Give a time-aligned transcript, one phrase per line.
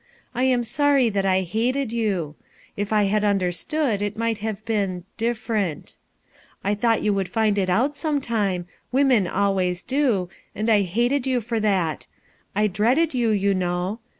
[0.33, 2.33] I am sorry that I hated y n
[2.75, 5.95] If I had understood, it might have been— differ ent,
[6.63, 11.39] I thought you would find it out, sometime women always do, and I hated you
[11.39, 12.07] for that
[12.55, 13.99] I dreaded you, you know.